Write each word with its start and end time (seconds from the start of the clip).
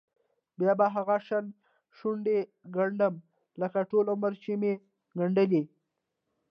بیا 0.57 0.73
به 0.79 0.85
هغه 0.95 1.17
شان 1.27 1.45
شونډې 1.97 2.37
ګنډم 2.75 3.15
لکه 3.61 3.79
ټول 3.89 4.05
عمر 4.13 4.33
چې 4.43 4.51
مې 4.61 4.73
ګنډلې. 5.19 5.63